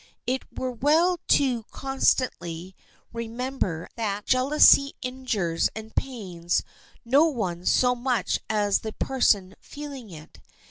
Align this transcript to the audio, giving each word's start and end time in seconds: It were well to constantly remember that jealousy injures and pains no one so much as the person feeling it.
It 0.25 0.41
were 0.57 0.71
well 0.71 1.19
to 1.27 1.61
constantly 1.65 2.75
remember 3.13 3.87
that 3.97 4.25
jealousy 4.25 4.93
injures 5.03 5.69
and 5.75 5.93
pains 5.95 6.63
no 7.05 7.25
one 7.25 7.67
so 7.67 7.93
much 7.93 8.39
as 8.49 8.79
the 8.79 8.93
person 8.93 9.53
feeling 9.61 10.09
it. 10.09 10.39